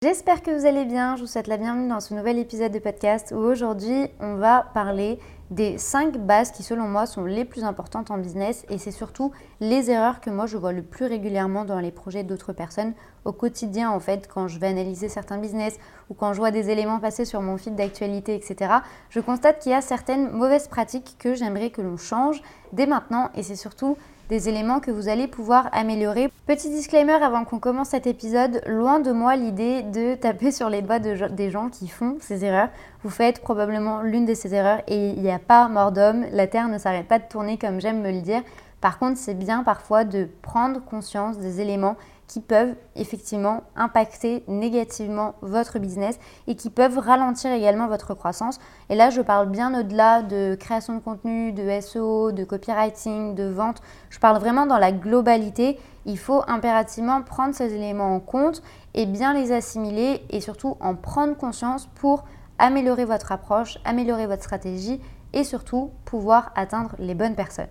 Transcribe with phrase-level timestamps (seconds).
[0.00, 2.78] J'espère que vous allez bien, je vous souhaite la bienvenue dans ce nouvel épisode de
[2.78, 5.18] podcast où aujourd'hui on va parler
[5.50, 9.32] des 5 bases qui selon moi sont les plus importantes en business et c'est surtout
[9.58, 13.32] les erreurs que moi je vois le plus régulièrement dans les projets d'autres personnes au
[13.32, 17.00] quotidien en fait quand je vais analyser certains business ou quand je vois des éléments
[17.00, 18.74] passer sur mon fil d'actualité etc.
[19.10, 22.40] Je constate qu'il y a certaines mauvaises pratiques que j'aimerais que l'on change
[22.72, 23.96] dès maintenant et c'est surtout
[24.28, 26.30] des éléments que vous allez pouvoir améliorer.
[26.46, 30.82] Petit disclaimer avant qu'on commence cet épisode, loin de moi l'idée de taper sur les
[30.82, 32.68] doigts de, des gens qui font ces erreurs.
[33.02, 36.46] Vous faites probablement l'une de ces erreurs et il n'y a pas mort d'homme, la
[36.46, 38.42] Terre ne s'arrête pas de tourner comme j'aime me le dire.
[38.80, 41.96] Par contre, c'est bien parfois de prendre conscience des éléments
[42.28, 48.60] qui peuvent effectivement impacter négativement votre business et qui peuvent ralentir également votre croissance.
[48.90, 53.44] Et là, je parle bien au-delà de création de contenu, de SEO, de copywriting, de
[53.44, 53.80] vente.
[54.10, 55.80] Je parle vraiment dans la globalité.
[56.04, 58.62] Il faut impérativement prendre ces éléments en compte
[58.94, 62.24] et bien les assimiler et surtout en prendre conscience pour
[62.58, 65.00] améliorer votre approche, améliorer votre stratégie
[65.32, 67.68] et surtout pouvoir atteindre les bonnes personnes.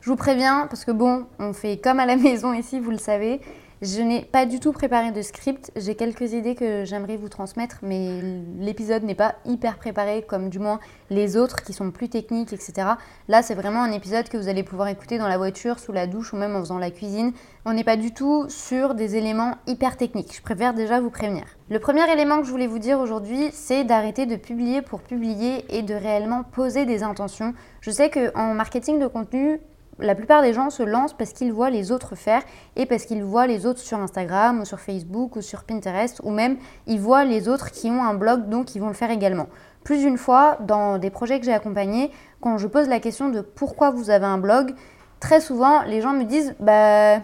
[0.00, 2.98] Je vous préviens parce que bon, on fait comme à la maison ici, vous le
[2.98, 3.40] savez.
[3.80, 5.70] Je n'ai pas du tout préparé de script.
[5.76, 8.20] J'ai quelques idées que j'aimerais vous transmettre, mais
[8.58, 12.88] l'épisode n'est pas hyper préparé comme du moins les autres qui sont plus techniques, etc.
[13.28, 16.08] Là, c'est vraiment un épisode que vous allez pouvoir écouter dans la voiture, sous la
[16.08, 17.32] douche ou même en faisant la cuisine.
[17.66, 20.34] On n'est pas du tout sur des éléments hyper techniques.
[20.34, 21.44] Je préfère déjà vous prévenir.
[21.70, 25.64] Le premier élément que je voulais vous dire aujourd'hui, c'est d'arrêter de publier pour publier
[25.68, 27.54] et de réellement poser des intentions.
[27.80, 29.60] Je sais qu'en marketing de contenu,
[29.98, 32.42] la plupart des gens se lancent parce qu'ils voient les autres faire
[32.76, 36.30] et parce qu'ils voient les autres sur Instagram ou sur Facebook ou sur Pinterest ou
[36.30, 39.48] même ils voient les autres qui ont un blog donc ils vont le faire également.
[39.84, 42.10] Plus d'une fois, dans des projets que j'ai accompagnés,
[42.40, 44.74] quand je pose la question de pourquoi vous avez un blog,
[45.20, 47.20] très souvent les gens me disent bah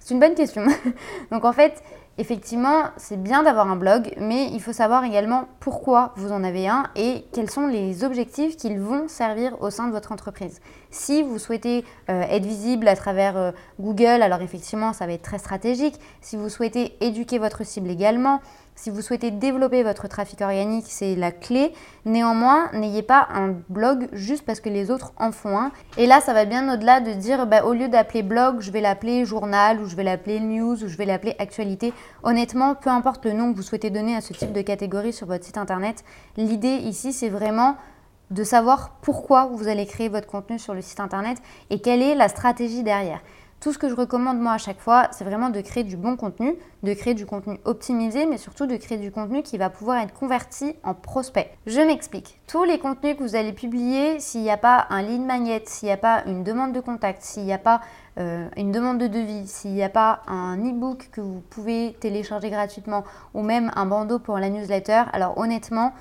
[0.00, 0.66] c'est une bonne question.
[1.30, 1.82] donc en fait,
[2.20, 6.68] Effectivement, c'est bien d'avoir un blog, mais il faut savoir également pourquoi vous en avez
[6.68, 10.60] un et quels sont les objectifs qu'ils vont servir au sein de votre entreprise.
[10.90, 15.22] Si vous souhaitez euh, être visible à travers euh, Google, alors effectivement, ça va être
[15.22, 15.94] très stratégique.
[16.20, 18.42] Si vous souhaitez éduquer votre cible également,
[18.80, 21.74] si vous souhaitez développer votre trafic organique, c'est la clé.
[22.06, 25.70] Néanmoins, n'ayez pas un blog juste parce que les autres en font un.
[25.98, 28.80] Et là, ça va bien au-delà de dire, bah, au lieu d'appeler blog, je vais
[28.80, 31.92] l'appeler journal ou je vais l'appeler news ou je vais l'appeler actualité.
[32.22, 35.26] Honnêtement, peu importe le nom que vous souhaitez donner à ce type de catégorie sur
[35.26, 36.02] votre site internet,
[36.38, 37.76] l'idée ici, c'est vraiment
[38.30, 41.36] de savoir pourquoi vous allez créer votre contenu sur le site internet
[41.68, 43.20] et quelle est la stratégie derrière.
[43.60, 46.16] Tout ce que je recommande moi à chaque fois, c'est vraiment de créer du bon
[46.16, 49.98] contenu, de créer du contenu optimisé, mais surtout de créer du contenu qui va pouvoir
[49.98, 51.50] être converti en prospect.
[51.66, 52.40] Je m'explique.
[52.46, 55.88] Tous les contenus que vous allez publier, s'il n'y a pas un lead magnet, s'il
[55.88, 57.82] n'y a pas une demande de contact, s'il n'y a pas
[58.18, 62.48] euh, une demande de devis, s'il n'y a pas un e-book que vous pouvez télécharger
[62.48, 63.04] gratuitement
[63.34, 65.92] ou même un bandeau pour la newsletter, alors honnêtement,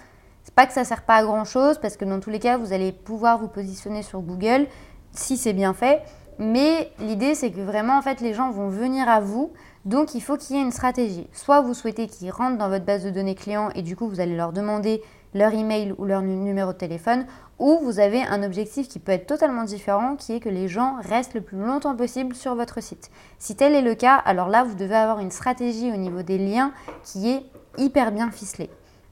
[0.46, 2.58] c'est pas que ça sert pas à grand chose parce que dans tous les cas,
[2.58, 4.68] vous allez pouvoir vous positionner sur Google
[5.12, 6.04] si c'est bien fait.
[6.40, 9.52] Mais l'idée, c'est que vraiment, en fait, les gens vont venir à vous.
[9.84, 11.28] Donc, il faut qu'il y ait une stratégie.
[11.34, 14.22] Soit vous souhaitez qu'ils rentrent dans votre base de données clients et du coup, vous
[14.22, 15.02] allez leur demander
[15.34, 17.26] leur email ou leur numéro de téléphone,
[17.60, 20.96] ou vous avez un objectif qui peut être totalement différent, qui est que les gens
[21.02, 23.12] restent le plus longtemps possible sur votre site.
[23.38, 26.38] Si tel est le cas, alors là, vous devez avoir une stratégie au niveau des
[26.38, 26.72] liens
[27.04, 27.44] qui est
[27.78, 28.70] hyper bien ficelée.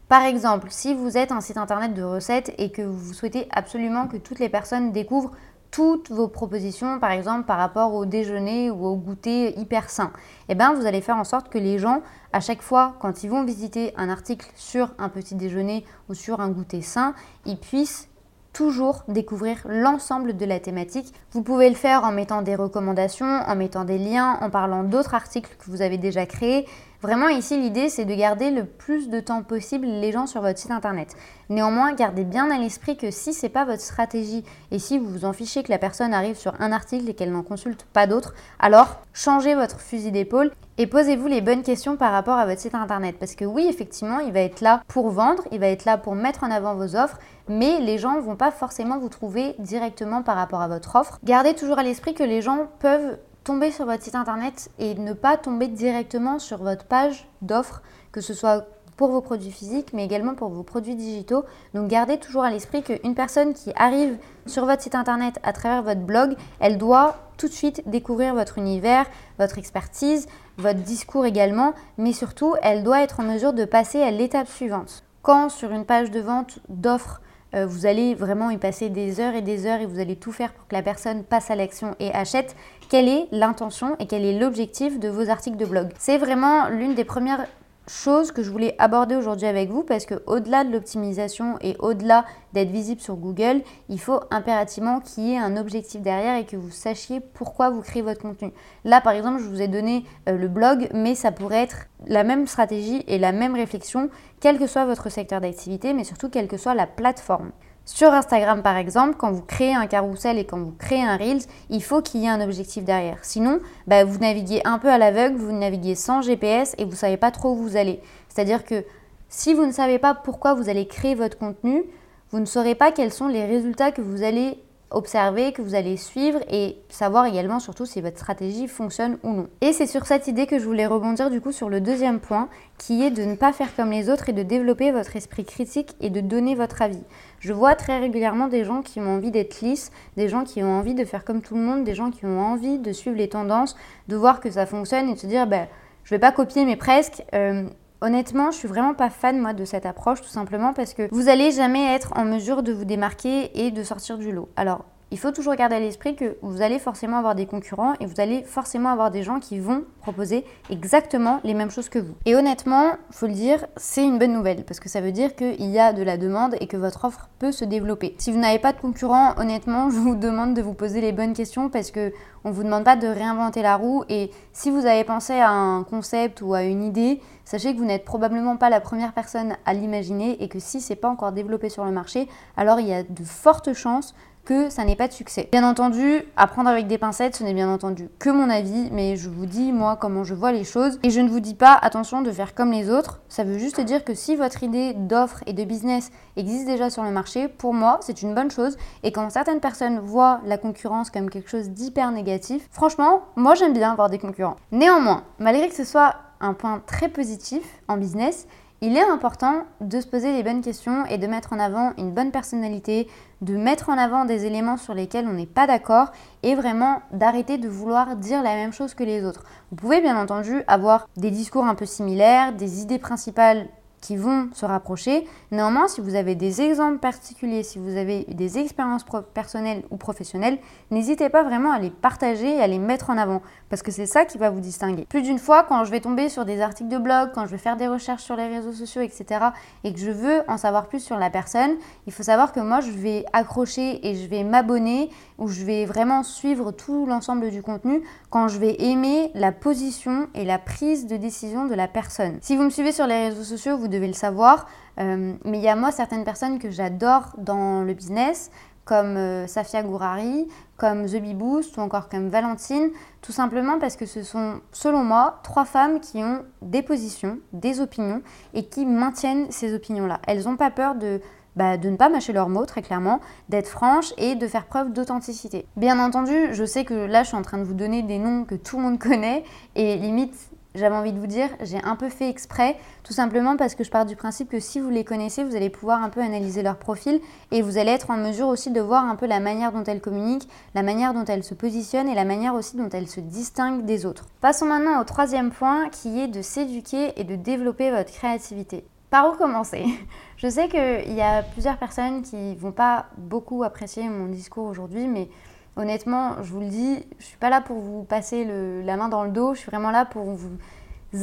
[0.08, 4.08] Par exemple, si vous êtes un site internet de recettes et que vous souhaitez absolument
[4.08, 5.34] que toutes les personnes découvrent
[5.78, 10.12] toutes vos propositions, par exemple par rapport au déjeuner ou au goûter hyper sain,
[10.50, 12.02] eh bien vous allez faire en sorte que les gens,
[12.34, 16.40] à chaque fois quand ils vont visiter un article sur un petit déjeuner ou sur
[16.40, 17.14] un goûter sain,
[17.46, 18.10] ils puissent
[18.54, 21.14] toujours découvrir l'ensemble de la thématique.
[21.32, 25.14] Vous pouvez le faire en mettant des recommandations, en mettant des liens, en parlant d'autres
[25.14, 26.66] articles que vous avez déjà créés.
[27.04, 30.58] Vraiment ici l'idée c'est de garder le plus de temps possible les gens sur votre
[30.58, 31.16] site internet.
[31.50, 35.24] Néanmoins, gardez bien à l'esprit que si c'est pas votre stratégie et si vous vous
[35.24, 38.34] en fichez que la personne arrive sur un article et qu'elle n'en consulte pas d'autres,
[38.60, 42.74] alors changez votre fusil d'épaule et posez-vous les bonnes questions par rapport à votre site
[42.74, 46.00] internet parce que oui, effectivement, il va être là pour vendre, il va être là
[46.00, 50.24] pour mettre en avant vos offres, mais les gens vont pas forcément vous trouver directement
[50.24, 51.20] par rapport à votre offre.
[51.24, 55.14] Gardez toujours à l'esprit que les gens peuvent tomber sur votre site internet et ne
[55.14, 58.68] pas tomber directement sur votre page d'offres, que ce soit
[58.98, 61.46] pour vos produits physiques, mais également pour vos produits digitaux.
[61.74, 64.18] Donc gardez toujours à l'esprit qu'une personne qui arrive
[64.48, 68.58] sur votre site internet à travers votre blog, elle doit tout de suite découvrir votre
[68.58, 69.06] univers,
[69.40, 70.28] votre expertise,
[70.58, 75.06] votre discours également, mais surtout, elle doit être en mesure de passer à l'étape suivante.
[75.22, 77.22] Quand sur une page de vente d'offres,
[77.54, 80.54] vous allez vraiment y passer des heures et des heures et vous allez tout faire
[80.54, 82.56] pour que la personne passe à l'action et achète,
[82.90, 85.90] quelle est l'intention et quel est l'objectif de vos articles de blog?
[85.98, 87.46] C'est vraiment l'une des premières
[87.88, 92.26] chose que je voulais aborder aujourd'hui avec vous parce que au-delà de l'optimisation et au-delà
[92.54, 96.56] d'être visible sur Google, il faut impérativement qu'il y ait un objectif derrière et que
[96.56, 98.52] vous sachiez pourquoi vous créez votre contenu.
[98.84, 102.24] Là, par exemple, je vous ai donné euh, le blog, mais ça pourrait être la
[102.24, 104.10] même stratégie et la même réflexion,
[104.40, 107.52] quel que soit votre secteur d'activité, mais surtout quelle que soit la plateforme.
[107.88, 111.44] Sur Instagram, par exemple, quand vous créez un carrousel et quand vous créez un Reels,
[111.70, 113.20] il faut qu'il y ait un objectif derrière.
[113.22, 116.96] Sinon, bah, vous naviguez un peu à l'aveugle, vous naviguez sans GPS et vous ne
[116.98, 118.02] savez pas trop où vous allez.
[118.28, 118.84] C'est-à-dire que
[119.30, 121.86] si vous ne savez pas pourquoi vous allez créer votre contenu,
[122.32, 125.98] vous ne saurez pas quels sont les résultats que vous allez observer, que vous allez
[125.98, 129.48] suivre et savoir également surtout si votre stratégie fonctionne ou non.
[129.62, 132.48] Et c'est sur cette idée que je voulais rebondir du coup sur le deuxième point
[132.78, 135.96] qui est de ne pas faire comme les autres et de développer votre esprit critique
[136.00, 137.04] et de donner votre avis.
[137.40, 140.80] Je vois très régulièrement des gens qui ont envie d'être lisses, des gens qui ont
[140.80, 143.30] envie de faire comme tout le monde, des gens qui ont envie de suivre les
[143.30, 143.76] tendances,
[144.08, 145.68] de voir que ça fonctionne et de se dire ben,
[146.04, 147.24] je vais pas copier mais presque.
[147.34, 147.68] Euh,
[148.02, 151.30] Honnêtement, je suis vraiment pas fan moi de cette approche tout simplement parce que vous
[151.30, 154.50] allez jamais être en mesure de vous démarquer et de sortir du lot.
[154.56, 158.06] Alors, il faut toujours garder à l'esprit que vous allez forcément avoir des concurrents et
[158.06, 162.16] vous allez forcément avoir des gens qui vont proposer exactement les mêmes choses que vous.
[162.26, 165.66] Et honnêtement, faut le dire, c'est une bonne nouvelle parce que ça veut dire qu'il
[165.66, 168.16] y a de la demande et que votre offre peut se développer.
[168.18, 171.34] Si vous n'avez pas de concurrents, honnêtement, je vous demande de vous poser les bonnes
[171.34, 172.12] questions parce que
[172.44, 175.84] on vous demande pas de réinventer la roue et si vous avez pensé à un
[175.84, 179.74] concept ou à une idée, sachez que vous n'êtes probablement pas la première personne à
[179.74, 183.04] l'imaginer et que si c'est pas encore développé sur le marché, alors il y a
[183.04, 184.16] de fortes chances
[184.48, 185.50] que ça n'est pas de succès.
[185.52, 189.28] Bien entendu, apprendre avec des pincettes, ce n'est bien entendu que mon avis, mais je
[189.28, 192.22] vous dis moi comment je vois les choses et je ne vous dis pas attention
[192.22, 193.20] de faire comme les autres.
[193.28, 197.04] Ça veut juste dire que si votre idée d'offre et de business existe déjà sur
[197.04, 201.10] le marché, pour moi, c'est une bonne chose et quand certaines personnes voient la concurrence
[201.10, 204.56] comme quelque chose d'hyper négatif, franchement, moi j'aime bien avoir des concurrents.
[204.72, 208.48] Néanmoins, malgré que ce soit un point très positif en business,
[208.82, 212.12] il est important de se poser les bonnes questions et de mettre en avant une
[212.12, 213.08] bonne personnalité,
[213.42, 216.12] de mettre en avant des éléments sur lesquels on n'est pas d'accord
[216.44, 219.44] et vraiment d'arrêter de vouloir dire la même chose que les autres.
[219.72, 223.68] Vous pouvez bien entendu avoir des discours un peu similaires, des idées principales
[224.16, 225.28] vont se rapprocher.
[225.52, 230.60] Néanmoins, si vous avez des exemples particuliers, si vous avez des expériences personnelles ou professionnelles,
[230.92, 234.06] n'hésitez pas vraiment à les partager et à les mettre en avant, parce que c'est
[234.06, 235.06] ça qui va vous distinguer.
[235.10, 237.58] Plus d'une fois, quand je vais tomber sur des articles de blog, quand je vais
[237.58, 239.48] faire des recherches sur les réseaux sociaux, etc.,
[239.84, 241.72] et que je veux en savoir plus sur la personne,
[242.06, 245.10] il faut savoir que moi, je vais accrocher et je vais m'abonner,
[245.40, 250.28] ou je vais vraiment suivre tout l'ensemble du contenu quand je vais aimer la position
[250.36, 252.38] et la prise de décision de la personne.
[252.42, 254.68] Si vous me suivez sur les réseaux sociaux, vous devez le savoir.
[255.00, 258.52] Euh, mais il y a moi certaines personnes que j'adore dans le business,
[258.86, 260.48] comme euh, Safia Gourari,
[260.78, 262.90] comme The Bee Boost ou encore comme Valentine,
[263.22, 267.82] tout simplement parce que ce sont, selon moi, trois femmes qui ont des positions, des
[267.82, 268.22] opinions
[268.54, 270.20] et qui maintiennent ces opinions-là.
[270.28, 271.20] Elles n'ont pas peur de,
[271.58, 273.20] bah, de ne pas mâcher leurs mots, très clairement,
[273.50, 275.66] d'être franches et de faire preuve d'authenticité.
[275.76, 278.46] Bien entendu, je sais que là, je suis en train de vous donner des noms
[278.46, 279.44] que tout le monde connaît
[279.76, 280.36] et limite,
[280.78, 283.92] j'avais envie de vous dire, j'ai un peu fait exprès, tout simplement parce que je
[283.92, 286.78] pars du principe que si vous les connaissez, vous allez pouvoir un peu analyser leur
[286.78, 287.20] profil
[287.52, 290.02] et vous allez être en mesure aussi de voir un peu la manière dont elles
[290.02, 293.86] communiquent, la manière dont elles se positionnent et la manière aussi dont elles se distinguent
[293.86, 294.26] des autres.
[294.42, 298.86] Passons maintenant au troisième point qui est de s'éduquer et de développer votre créativité.
[299.10, 299.86] Par où commencer?
[300.38, 305.08] Je sais qu'il y a plusieurs personnes qui vont pas beaucoup apprécier mon discours aujourd'hui,
[305.08, 305.30] mais
[305.78, 308.46] Honnêtement, je vous le dis, je ne suis pas là pour vous passer
[308.84, 310.58] la main dans le dos, je suis vraiment là pour vous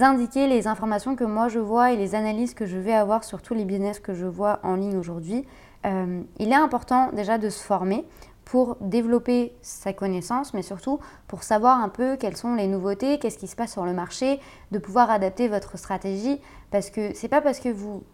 [0.00, 3.42] indiquer les informations que moi je vois et les analyses que je vais avoir sur
[3.42, 5.44] tous les business que je vois en ligne aujourd'hui.
[5.84, 8.06] Euh, il est important déjà de se former
[8.44, 13.38] pour développer sa connaissance, mais surtout pour savoir un peu quelles sont les nouveautés, qu'est-ce
[13.38, 14.38] qui se passe sur le marché,
[14.70, 18.04] de pouvoir adapter votre stratégie, parce que c'est pas parce que vous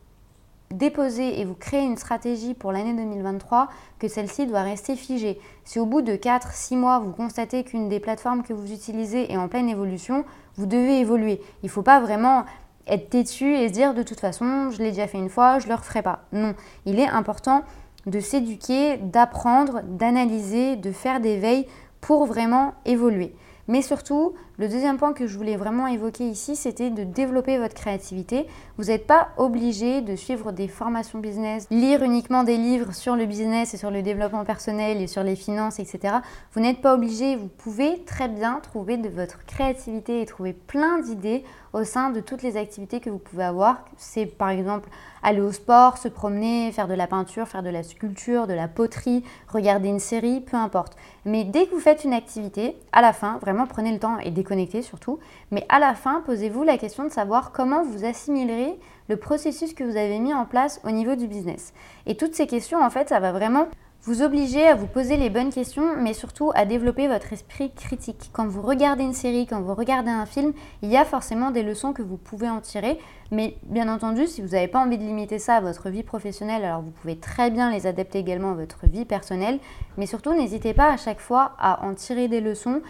[0.72, 5.40] déposez et vous créez une stratégie pour l'année 2023 que celle-ci doit rester figée.
[5.64, 9.36] Si au bout de 4-6 mois, vous constatez qu'une des plateformes que vous utilisez est
[9.36, 10.24] en pleine évolution,
[10.56, 11.40] vous devez évoluer.
[11.62, 12.44] Il ne faut pas vraiment
[12.86, 15.66] être têtu et se dire de toute façon, je l'ai déjà fait une fois, je
[15.66, 16.20] ne le referai pas.
[16.32, 16.54] Non,
[16.86, 17.62] il est important
[18.06, 21.66] de s'éduquer, d'apprendre, d'analyser, de faire des veilles
[22.00, 23.34] pour vraiment évoluer.
[23.68, 27.72] Mais surtout, Le deuxième point que je voulais vraiment évoquer ici, c'était de développer votre
[27.72, 28.46] créativité.
[28.76, 33.24] Vous n'êtes pas obligé de suivre des formations business, lire uniquement des livres sur le
[33.24, 36.16] business et sur le développement personnel et sur les finances, etc.
[36.52, 40.98] Vous n'êtes pas obligé, vous pouvez très bien trouver de votre créativité et trouver plein
[40.98, 43.86] d'idées au sein de toutes les activités que vous pouvez avoir.
[43.96, 44.90] C'est par exemple
[45.22, 48.68] aller au sport, se promener, faire de la peinture, faire de la sculpture, de la
[48.68, 50.96] poterie, regarder une série, peu importe.
[51.24, 54.30] Mais dès que vous faites une activité, à la fin, vraiment prenez le temps et
[54.50, 55.19] déconnectez surtout,
[55.50, 58.78] mais à la fin, posez-vous la question de savoir comment vous assimilerez
[59.09, 61.73] le processus que vous avez mis en place au niveau du business.
[62.07, 63.69] Et toutes ces questions, en fait, ça va vraiment
[64.02, 68.30] vous obligez à vous poser les bonnes questions, mais surtout à développer votre esprit critique.
[68.33, 71.62] Quand vous regardez une série, quand vous regardez un film, il y a forcément des
[71.62, 72.99] leçons que vous pouvez en tirer.
[73.30, 76.64] Mais bien entendu, si vous n'avez pas envie de limiter ça à votre vie professionnelle,
[76.64, 79.59] alors vous pouvez très bien les adapter également à votre vie personnelle.
[79.99, 82.80] Mais surtout, n'hésitez pas à chaque fois à en tirer des leçons.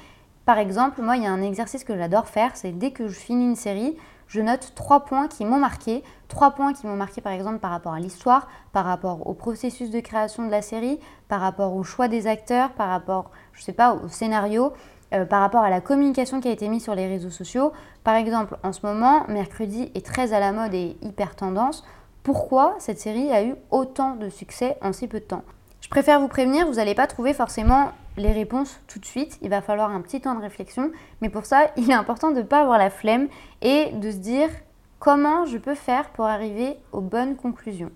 [0.50, 3.14] Par exemple, moi, il y a un exercice que j'adore faire, c'est dès que je
[3.14, 6.02] finis une série, je note trois points qui m'ont marqué.
[6.26, 9.92] Trois points qui m'ont marqué par exemple par rapport à l'histoire, par rapport au processus
[9.92, 13.73] de création de la série, par rapport au choix des acteurs, par rapport, je sais
[13.73, 14.73] pas, au scénario,
[15.14, 17.71] euh, par rapport à la communication qui a été mise sur les réseaux sociaux.
[18.02, 21.85] Par exemple, en ce moment, mercredi est très à la mode et hyper tendance.
[22.25, 25.45] Pourquoi cette série a eu autant de succès en si peu de temps?
[25.80, 29.38] Je préfère vous prévenir, vous n'allez pas trouver forcément les réponses tout de suite.
[29.42, 30.90] Il va falloir un petit temps de réflexion.
[31.20, 33.28] Mais pour ça, il est important de ne pas avoir la flemme
[33.62, 34.49] et de se dire
[34.99, 37.90] comment je peux faire pour arriver aux bonnes conclusions.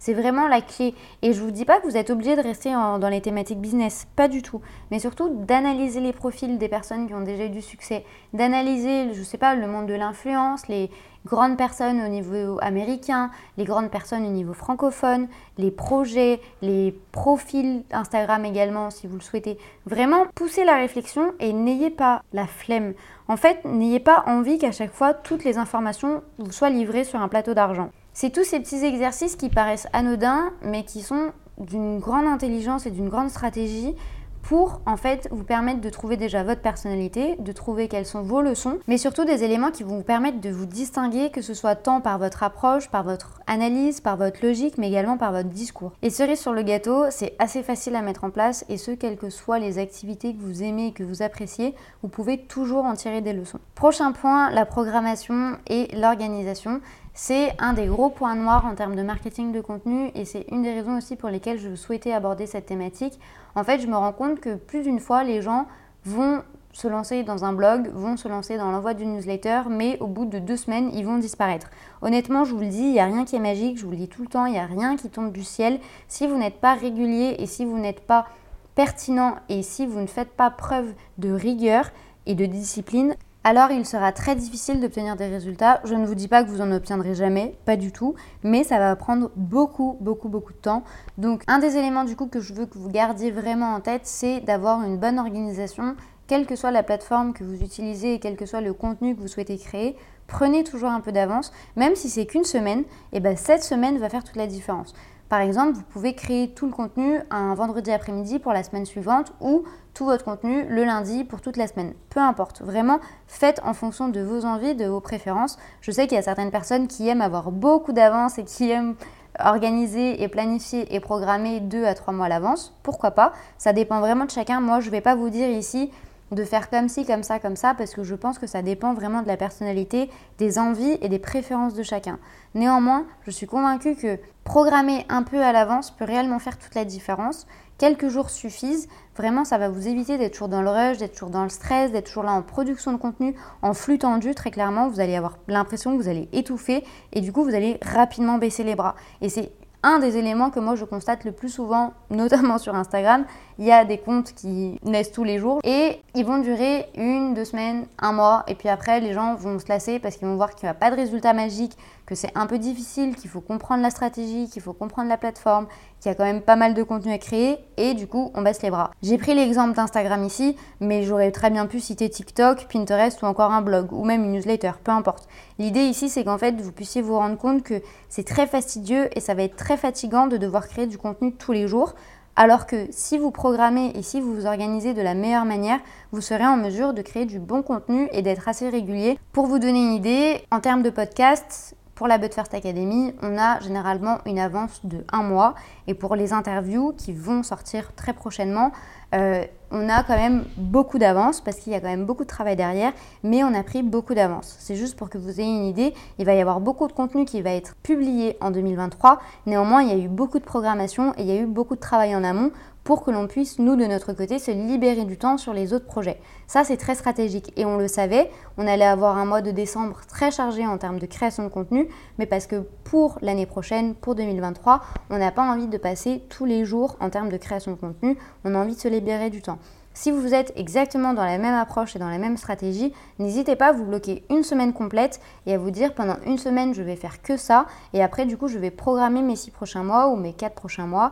[0.00, 0.94] C'est vraiment la clé.
[1.20, 3.60] Et je ne vous dis pas que vous êtes obligé de rester dans les thématiques
[3.60, 4.62] business, pas du tout.
[4.90, 9.22] Mais surtout d'analyser les profils des personnes qui ont déjà eu du succès, d'analyser, je
[9.22, 10.90] sais pas, le monde de l'influence, les
[11.26, 15.28] grandes personnes au niveau américain, les grandes personnes au niveau francophone,
[15.58, 19.58] les projets, les profils Instagram également si vous le souhaitez.
[19.84, 22.94] Vraiment, poussez la réflexion et n'ayez pas la flemme.
[23.28, 27.20] En fait, n'ayez pas envie qu'à chaque fois toutes les informations vous soient livrées sur
[27.20, 27.90] un plateau d'argent.
[28.12, 32.90] C'est tous ces petits exercices qui paraissent anodins, mais qui sont d'une grande intelligence et
[32.90, 33.94] d'une grande stratégie
[34.42, 38.40] pour en fait vous permettre de trouver déjà votre personnalité, de trouver quelles sont vos
[38.40, 41.74] leçons, mais surtout des éléments qui vont vous permettre de vous distinguer, que ce soit
[41.74, 45.92] tant par votre approche, par votre analyse, par votre logique, mais également par votre discours.
[46.02, 49.16] Et cerise sur le gâteau, c'est assez facile à mettre en place et ce, quelles
[49.16, 52.94] que soient les activités que vous aimez et que vous appréciez, vous pouvez toujours en
[52.94, 53.60] tirer des leçons.
[53.74, 56.80] Prochain point, la programmation et l'organisation.
[57.22, 60.62] C'est un des gros points noirs en termes de marketing de contenu et c'est une
[60.62, 63.20] des raisons aussi pour lesquelles je souhaitais aborder cette thématique.
[63.54, 65.66] En fait, je me rends compte que plus d'une fois, les gens
[66.06, 70.06] vont se lancer dans un blog, vont se lancer dans l'envoi d'une newsletter, mais au
[70.06, 71.68] bout de deux semaines, ils vont disparaître.
[72.00, 73.98] Honnêtement, je vous le dis, il n'y a rien qui est magique, je vous le
[73.98, 75.78] dis tout le temps, il n'y a rien qui tombe du ciel.
[76.08, 78.28] Si vous n'êtes pas régulier et si vous n'êtes pas
[78.74, 81.90] pertinent et si vous ne faites pas preuve de rigueur
[82.24, 85.80] et de discipline, alors il sera très difficile d'obtenir des résultats.
[85.84, 88.78] Je ne vous dis pas que vous en obtiendrez jamais, pas du tout, mais ça
[88.78, 90.84] va prendre beaucoup, beaucoup, beaucoup de temps.
[91.16, 94.02] Donc un des éléments du coup que je veux que vous gardiez vraiment en tête,
[94.04, 98.36] c'est d'avoir une bonne organisation, quelle que soit la plateforme que vous utilisez et quel
[98.36, 99.96] que soit le contenu que vous souhaitez créer.
[100.30, 104.08] Prenez toujours un peu d'avance, même si c'est qu'une semaine, et ben cette semaine va
[104.08, 104.94] faire toute la différence.
[105.28, 109.32] Par exemple, vous pouvez créer tout le contenu un vendredi après-midi pour la semaine suivante
[109.40, 111.94] ou tout votre contenu le lundi pour toute la semaine.
[112.10, 115.58] Peu importe, vraiment faites en fonction de vos envies, de vos préférences.
[115.80, 118.94] Je sais qu'il y a certaines personnes qui aiment avoir beaucoup d'avance et qui aiment
[119.38, 122.76] organiser et planifier et programmer deux à trois mois à l'avance.
[122.82, 123.32] Pourquoi pas?
[123.58, 124.60] Ça dépend vraiment de chacun.
[124.60, 125.90] Moi, je ne vais pas vous dire ici
[126.30, 128.94] de faire comme ci, comme ça, comme ça, parce que je pense que ça dépend
[128.94, 132.18] vraiment de la personnalité, des envies et des préférences de chacun.
[132.54, 136.84] Néanmoins, je suis convaincue que programmer un peu à l'avance peut réellement faire toute la
[136.84, 137.46] différence.
[137.78, 138.88] Quelques jours suffisent.
[139.16, 141.92] Vraiment, ça va vous éviter d'être toujours dans le rush, d'être toujours dans le stress,
[141.92, 144.34] d'être toujours là en production de contenu, en flux tendu.
[144.34, 147.78] Très clairement, vous allez avoir l'impression que vous allez étouffer et du coup, vous allez
[147.82, 148.96] rapidement baisser les bras.
[149.20, 149.50] Et c'est
[149.82, 153.24] un des éléments que moi je constate le plus souvent, notamment sur Instagram,
[153.58, 157.34] il y a des comptes qui naissent tous les jours et ils vont durer une,
[157.34, 160.36] deux semaines, un mois et puis après les gens vont se lasser parce qu'ils vont
[160.36, 161.76] voir qu'il n'y a pas de résultat magique,
[162.10, 165.68] que c'est un peu difficile, qu'il faut comprendre la stratégie, qu'il faut comprendre la plateforme,
[166.00, 168.42] qu'il y a quand même pas mal de contenu à créer et du coup on
[168.42, 168.90] baisse les bras.
[169.00, 173.52] J'ai pris l'exemple d'Instagram ici, mais j'aurais très bien pu citer TikTok, Pinterest ou encore
[173.52, 175.28] un blog ou même une newsletter, peu importe.
[175.60, 179.20] L'idée ici c'est qu'en fait vous puissiez vous rendre compte que c'est très fastidieux et
[179.20, 181.94] ça va être très fatigant de devoir créer du contenu tous les jours.
[182.34, 185.78] Alors que si vous programmez et si vous vous organisez de la meilleure manière,
[186.10, 189.18] vous serez en mesure de créer du bon contenu et d'être assez régulier.
[189.32, 193.36] Pour vous donner une idée, en termes de podcast, pour la But First Academy, on
[193.36, 195.54] a généralement une avance de un mois.
[195.86, 198.72] Et pour les interviews qui vont sortir très prochainement,
[199.14, 202.28] euh, on a quand même beaucoup d'avance parce qu'il y a quand même beaucoup de
[202.28, 204.56] travail derrière, mais on a pris beaucoup d'avance.
[204.60, 207.26] C'est juste pour que vous ayez une idée, il va y avoir beaucoup de contenu
[207.26, 209.20] qui va être publié en 2023.
[209.44, 211.80] Néanmoins, il y a eu beaucoup de programmation et il y a eu beaucoup de
[211.80, 212.50] travail en amont
[212.84, 215.86] pour que l'on puisse, nous, de notre côté, se libérer du temps sur les autres
[215.86, 216.20] projets.
[216.46, 217.52] Ça, c'est très stratégique.
[217.56, 220.98] Et on le savait, on allait avoir un mois de décembre très chargé en termes
[220.98, 225.42] de création de contenu, mais parce que pour l'année prochaine, pour 2023, on n'a pas
[225.42, 228.74] envie de passer tous les jours en termes de création de contenu, on a envie
[228.74, 229.58] de se libérer du temps.
[229.92, 233.68] Si vous êtes exactement dans la même approche et dans la même stratégie, n'hésitez pas
[233.68, 236.94] à vous bloquer une semaine complète et à vous dire pendant une semaine je vais
[236.94, 240.16] faire que ça et après du coup je vais programmer mes six prochains mois ou
[240.16, 241.10] mes quatre prochains mois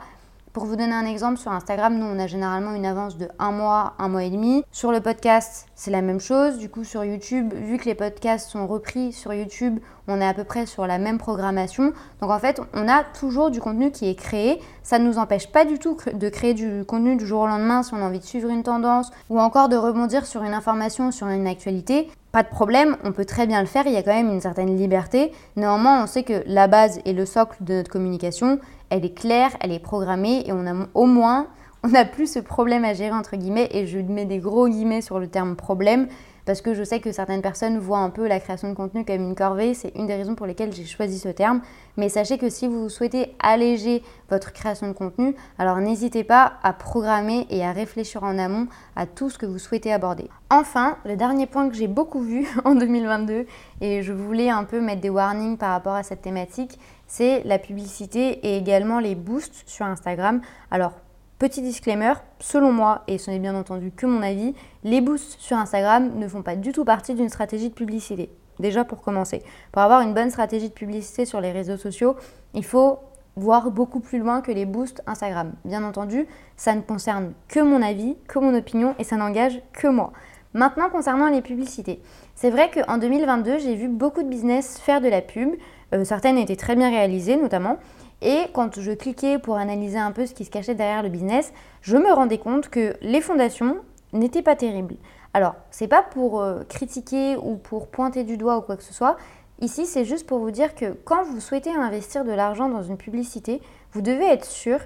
[0.53, 3.51] pour vous donner un exemple, sur Instagram, nous, on a généralement une avance de un
[3.51, 4.65] mois, un mois et demi.
[4.73, 6.59] Sur le podcast, c'est la même chose.
[6.59, 9.79] Du coup, sur YouTube, vu que les podcasts sont repris sur YouTube,
[10.09, 11.93] on est à peu près sur la même programmation.
[12.21, 14.61] Donc en fait, on a toujours du contenu qui est créé.
[14.83, 17.83] Ça ne nous empêche pas du tout de créer du contenu du jour au lendemain
[17.83, 21.11] si on a envie de suivre une tendance ou encore de rebondir sur une information,
[21.11, 22.09] sur une actualité.
[22.33, 24.41] Pas de problème, on peut très bien le faire, il y a quand même une
[24.41, 25.33] certaine liberté.
[25.57, 28.59] Néanmoins, on sait que la base et le socle de notre communication,
[28.91, 31.49] elle est claire, elle est programmée et on a au moins,
[31.83, 35.03] on n'a plus ce problème à gérer entre guillemets et je mets des gros guillemets
[35.03, 36.09] sur le terme problème
[36.49, 39.21] parce que je sais que certaines personnes voient un peu la création de contenu comme
[39.21, 39.75] une corvée.
[39.75, 41.61] C'est une des raisons pour lesquelles j'ai choisi ce terme.
[41.99, 46.73] Mais sachez que si vous souhaitez alléger votre création de contenu, alors n'hésitez pas à
[46.73, 48.67] programmer et à réfléchir en amont
[48.97, 50.31] à tout ce que vous souhaitez aborder.
[50.49, 53.45] Enfin, le dernier point que j'ai beaucoup vu en 2022,
[53.83, 56.79] et je voulais un peu mettre des warnings par rapport à cette thématique,
[57.09, 60.41] c'est la publicité et également les boosts sur Instagram.
[60.71, 60.93] Alors,
[61.39, 65.57] Petit disclaimer, selon moi, et ce n'est bien entendu que mon avis, les boosts sur
[65.57, 68.29] Instagram ne font pas du tout partie d'une stratégie de publicité.
[68.59, 69.45] Déjà pour commencer.
[69.71, 72.17] Pour avoir une bonne stratégie de publicité sur les réseaux sociaux,
[72.55, 72.99] il faut
[73.37, 75.53] voir beaucoup plus loin que les boosts Instagram.
[75.65, 79.87] Bien entendu, ça ne concerne que mon avis, que mon opinion et ça n'engage que
[79.87, 80.13] moi.
[80.55, 82.03] Maintenant, concernant les publicités,
[82.35, 85.51] c'est vrai qu'en 2022, j'ai vu beaucoup de business faire de la pub.
[85.95, 87.79] Euh, certaines étaient très bien réalisées, notamment.
[88.21, 91.53] Et quand je cliquais pour analyser un peu ce qui se cachait derrière le business,
[91.83, 93.77] je me rendais compte que les fondations
[94.13, 94.97] n'étaient pas terribles.
[95.35, 98.95] Alors, c'est pas pour euh, critiquer ou pour pointer du doigt ou quoi que ce
[98.95, 99.17] soit.
[99.61, 102.97] Ici, c'est juste pour vous dire que quand vous souhaitez investir de l'argent dans une
[102.97, 103.61] publicité,
[103.93, 104.79] vous devez être sûr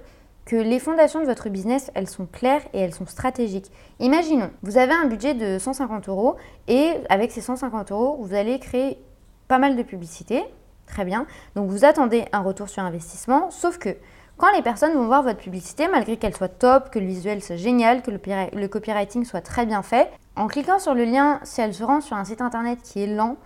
[0.44, 3.70] que les fondations de votre business, elles sont claires et elles sont stratégiques.
[4.00, 6.36] Imaginons, vous avez un budget de 150 euros
[6.68, 8.98] et avec ces 150 euros, vous allez créer
[9.46, 10.42] pas mal de publicités,
[10.86, 11.26] Très bien.
[11.54, 13.96] Donc vous attendez un retour sur investissement, sauf que
[14.36, 17.56] quand les personnes vont voir votre publicité, malgré qu'elle soit top, que le visuel soit
[17.56, 21.74] génial, que le, copywriting soit très bien fait, en cliquant sur le lien, si elle
[21.74, 23.36] se rend sur un site internet qui est lent,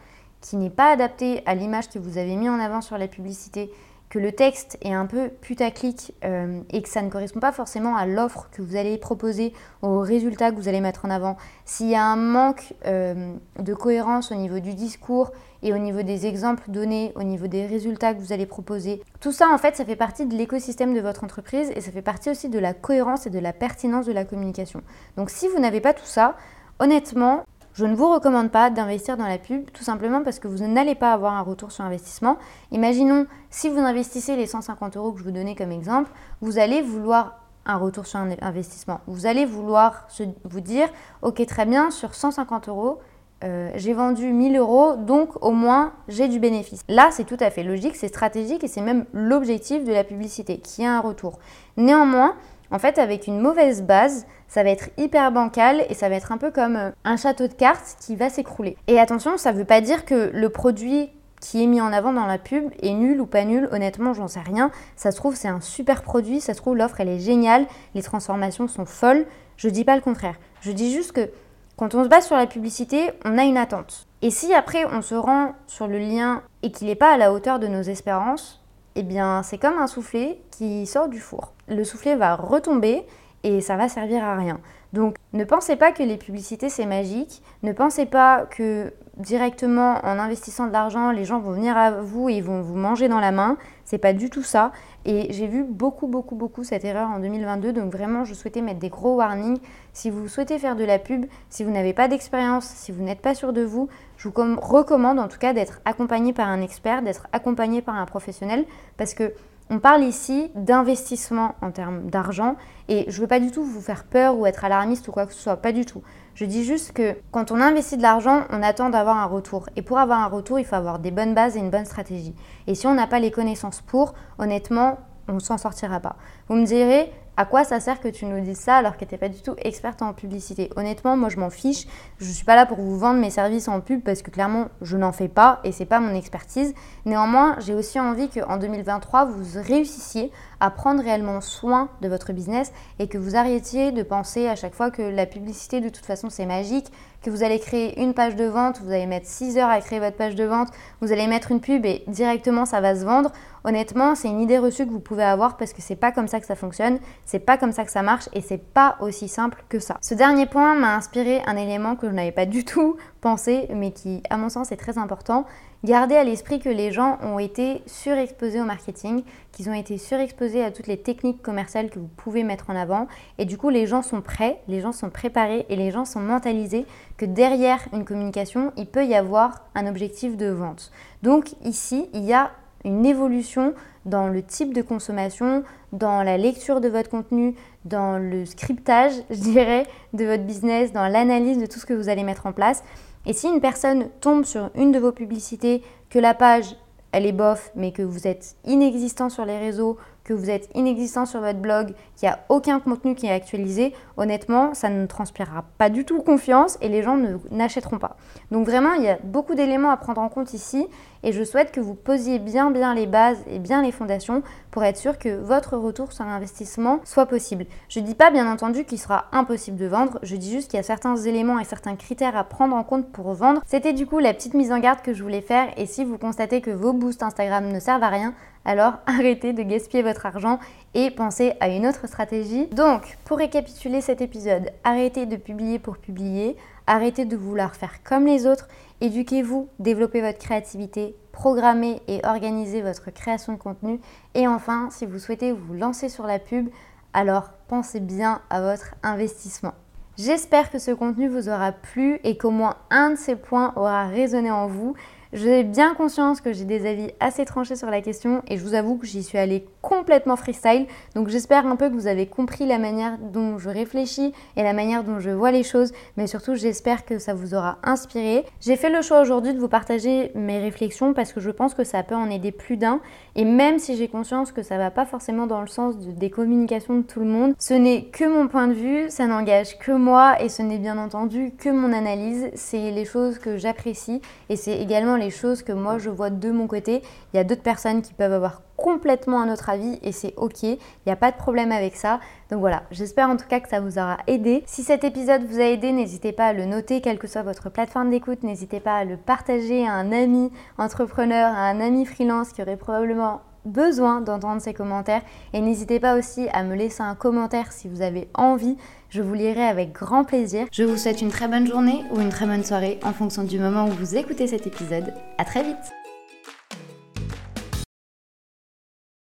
[0.40, 3.70] qui n'est pas adapté à l'image que vous avez mis en avant sur la publicité,
[4.08, 7.96] que le texte est un peu putaclic euh, et que ça ne correspond pas forcément
[7.96, 11.88] à l'offre que vous allez proposer, aux résultats que vous allez mettre en avant, s'il
[11.88, 16.26] y a un manque euh, de cohérence au niveau du discours et au niveau des
[16.26, 19.84] exemples donnés, au niveau des résultats que vous allez proposer, tout ça en fait ça
[19.84, 23.26] fait partie de l'écosystème de votre entreprise et ça fait partie aussi de la cohérence
[23.26, 24.82] et de la pertinence de la communication.
[25.16, 26.36] Donc si vous n'avez pas tout ça,
[26.78, 27.44] honnêtement,
[27.76, 30.94] je ne vous recommande pas d'investir dans la pub, tout simplement parce que vous n'allez
[30.94, 32.38] pas avoir un retour sur investissement.
[32.72, 36.10] Imaginons, si vous investissez les 150 euros que je vous donnais comme exemple,
[36.40, 39.00] vous allez vouloir un retour sur investissement.
[39.06, 40.08] Vous allez vouloir
[40.44, 40.88] vous dire,
[41.20, 42.98] ok très bien, sur 150 euros,
[43.44, 46.82] euh, j'ai vendu 1000 euros, donc au moins j'ai du bénéfice.
[46.88, 50.58] Là, c'est tout à fait logique, c'est stratégique et c'est même l'objectif de la publicité,
[50.60, 51.38] qui a un retour.
[51.76, 52.36] Néanmoins,
[52.70, 56.32] en fait, avec une mauvaise base, ça va être hyper bancal et ça va être
[56.32, 58.76] un peu comme euh, un château de cartes qui va s'écrouler.
[58.86, 62.12] Et attention, ça ne veut pas dire que le produit qui est mis en avant
[62.12, 64.70] dans la pub est nul ou pas nul, honnêtement j'en sais rien.
[64.96, 68.02] Ça se trouve c'est un super produit, ça se trouve l'offre elle est géniale, les
[68.02, 69.26] transformations sont folles,
[69.56, 70.36] je dis pas le contraire.
[70.60, 71.30] Je dis juste que
[71.76, 74.06] quand on se base sur la publicité, on a une attente.
[74.22, 77.32] Et si après on se rend sur le lien et qu'il n'est pas à la
[77.32, 81.52] hauteur de nos espérances, eh bien c'est comme un soufflet qui sort du four.
[81.68, 83.04] Le soufflet va retomber
[83.42, 84.60] et ça va servir à rien.
[84.92, 90.18] Donc ne pensez pas que les publicités c'est magique, ne pensez pas que directement en
[90.18, 93.20] investissant de l'argent, les gens vont venir à vous et ils vont vous manger dans
[93.20, 93.56] la main.
[93.84, 94.72] C'est pas du tout ça.
[95.04, 97.72] Et j'ai vu beaucoup, beaucoup, beaucoup cette erreur en 2022.
[97.72, 99.58] Donc vraiment, je souhaitais mettre des gros warnings.
[99.92, 103.20] Si vous souhaitez faire de la pub, si vous n'avez pas d'expérience, si vous n'êtes
[103.20, 107.02] pas sûr de vous, je vous recommande en tout cas d'être accompagné par un expert,
[107.02, 108.64] d'être accompagné par un professionnel,
[108.96, 109.32] parce que
[109.68, 112.56] on parle ici d'investissement en termes d'argent
[112.88, 115.26] et je ne veux pas du tout vous faire peur ou être alarmiste ou quoi
[115.26, 116.02] que ce soit, pas du tout.
[116.34, 119.68] Je dis juste que quand on investit de l'argent, on attend d'avoir un retour.
[119.74, 122.34] Et pour avoir un retour, il faut avoir des bonnes bases et une bonne stratégie.
[122.66, 124.98] Et si on n'a pas les connaissances pour, honnêtement,
[125.28, 126.16] on ne s'en sortira pas.
[126.48, 129.12] Vous me direz, à quoi ça sert que tu nous dises ça alors que tu
[129.12, 130.70] n'es pas du tout experte en publicité?
[130.76, 131.86] Honnêtement, moi je m'en fiche.
[132.18, 134.68] Je ne suis pas là pour vous vendre mes services en pub parce que clairement
[134.80, 136.74] je n'en fais pas et c'est pas mon expertise.
[137.04, 142.72] Néanmoins, j'ai aussi envie qu'en 2023 vous réussissiez à prendre réellement soin de votre business
[142.98, 146.30] et que vous arrêtiez de penser à chaque fois que la publicité de toute façon
[146.30, 146.90] c'est magique,
[147.22, 149.98] que vous allez créer une page de vente, vous allez mettre 6 heures à créer
[149.98, 150.68] votre page de vente,
[151.00, 153.32] vous allez mettre une pub et directement ça va se vendre.
[153.64, 156.38] Honnêtement, c'est une idée reçue que vous pouvez avoir parce que c'est pas comme ça
[156.38, 159.62] que ça fonctionne, c'est pas comme ça que ça marche et c'est pas aussi simple
[159.68, 159.98] que ça.
[160.00, 163.90] Ce dernier point m'a inspiré un élément que je n'avais pas du tout pensé mais
[163.90, 165.44] qui à mon sens est très important.
[165.84, 170.64] Gardez à l'esprit que les gens ont été surexposés au marketing, qu'ils ont été surexposés
[170.64, 173.08] à toutes les techniques commerciales que vous pouvez mettre en avant.
[173.38, 176.20] Et du coup, les gens sont prêts, les gens sont préparés et les gens sont
[176.20, 176.86] mentalisés
[177.18, 180.90] que derrière une communication, il peut y avoir un objectif de vente.
[181.22, 182.50] Donc ici, il y a
[182.84, 183.74] une évolution
[184.06, 189.40] dans le type de consommation, dans la lecture de votre contenu, dans le scriptage, je
[189.40, 192.82] dirais, de votre business, dans l'analyse de tout ce que vous allez mettre en place.
[193.26, 196.76] Et si une personne tombe sur une de vos publicités, que la page,
[197.12, 201.24] elle est bof, mais que vous êtes inexistant sur les réseaux, que vous êtes inexistant
[201.24, 205.64] sur votre blog, qu'il n'y a aucun contenu qui est actualisé, honnêtement, ça ne transpirera
[205.78, 207.16] pas du tout confiance et les gens
[207.50, 208.16] n'achèteront pas.
[208.50, 210.86] Donc vraiment, il y a beaucoup d'éléments à prendre en compte ici
[211.22, 214.84] et je souhaite que vous posiez bien bien les bases et bien les fondations pour
[214.84, 217.66] être sûr que votre retour sur investissement soit possible.
[217.88, 220.78] Je ne dis pas bien entendu qu'il sera impossible de vendre, je dis juste qu'il
[220.78, 223.62] y a certains éléments et certains critères à prendre en compte pour vendre.
[223.64, 226.18] C'était du coup la petite mise en garde que je voulais faire et si vous
[226.18, 228.34] constatez que vos boosts Instagram ne servent à rien,
[228.66, 230.58] alors arrêtez de gaspiller votre argent
[230.92, 232.66] et pensez à une autre stratégie.
[232.66, 238.26] Donc, pour récapituler cet épisode, arrêtez de publier pour publier, arrêtez de vouloir faire comme
[238.26, 238.68] les autres,
[239.00, 244.00] éduquez-vous, développez votre créativité, programmez et organisez votre création de contenu
[244.34, 246.68] et enfin, si vous souhaitez vous lancer sur la pub,
[247.14, 249.72] alors pensez bien à votre investissement.
[250.18, 254.06] J'espère que ce contenu vous aura plu et qu'au moins un de ces points aura
[254.06, 254.94] résonné en vous.
[255.32, 258.74] J'ai bien conscience que j'ai des avis assez tranchés sur la question et je vous
[258.74, 260.86] avoue que j'y suis allée complètement freestyle.
[261.14, 264.72] Donc j'espère un peu que vous avez compris la manière dont je réfléchis et la
[264.72, 268.44] manière dont je vois les choses, mais surtout j'espère que ça vous aura inspiré.
[268.60, 271.84] J'ai fait le choix aujourd'hui de vous partager mes réflexions parce que je pense que
[271.84, 273.00] ça peut en aider plus d'un
[273.34, 276.98] et même si j'ai conscience que ça va pas forcément dans le sens des communications
[276.98, 280.40] de tout le monde, ce n'est que mon point de vue, ça n'engage que moi
[280.40, 282.48] et ce n'est bien entendu que mon analyse.
[282.54, 286.50] C'est les choses que j'apprécie et c'est également les choses que moi je vois de
[286.50, 287.02] mon côté.
[287.32, 290.62] Il y a d'autres personnes qui peuvent avoir complètement un autre avis et c'est ok,
[290.62, 292.20] il n'y a pas de problème avec ça.
[292.50, 294.62] Donc voilà, j'espère en tout cas que ça vous aura aidé.
[294.66, 297.70] Si cet épisode vous a aidé, n'hésitez pas à le noter, quelle que soit votre
[297.70, 302.52] plateforme d'écoute, n'hésitez pas à le partager à un ami entrepreneur, à un ami freelance
[302.52, 307.14] qui aurait probablement besoin d'entendre ces commentaires et n'hésitez pas aussi à me laisser un
[307.14, 308.76] commentaire si vous avez envie
[309.08, 310.66] je vous lirai avec grand plaisir.
[310.72, 313.58] Je vous souhaite une très bonne journée ou une très bonne soirée en fonction du
[313.58, 315.14] moment où vous écoutez cet épisode.
[315.38, 315.95] À très vite